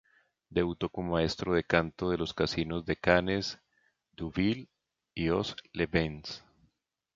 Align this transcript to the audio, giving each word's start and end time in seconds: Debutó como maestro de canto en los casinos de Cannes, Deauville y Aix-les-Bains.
Debutó 0.49 0.89
como 0.89 1.11
maestro 1.11 1.53
de 1.53 1.63
canto 1.63 2.11
en 2.11 2.17
los 2.17 2.33
casinos 2.33 2.83
de 2.87 2.95
Cannes, 2.95 3.59
Deauville 4.17 4.67
y 5.13 5.27
Aix-les-Bains. 5.29 6.43